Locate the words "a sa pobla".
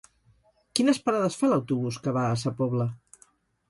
2.33-2.93